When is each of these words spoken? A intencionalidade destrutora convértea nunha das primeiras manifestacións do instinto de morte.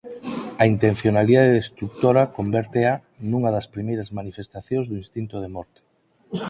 A 0.61 0.63
intencionalidade 0.73 1.57
destrutora 1.59 2.23
convértea 2.37 2.93
nunha 3.29 3.49
das 3.55 3.69
primeiras 3.73 4.09
manifestacións 4.19 4.85
do 4.87 4.95
instinto 5.03 5.35
de 5.43 5.49
morte. 5.55 5.79